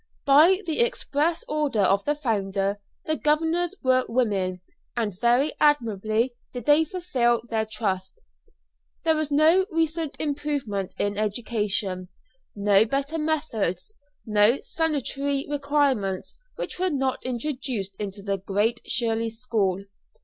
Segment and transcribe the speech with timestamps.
[0.25, 4.61] By the express order of the founder, the governors were women;
[4.97, 8.19] and very admirably did they fulfil their trust.
[9.03, 12.07] There was no recent improvement in education,
[12.55, 13.93] no better methods,
[14.25, 19.83] no sanitary requirements which were not introduced into the Great Shirley School.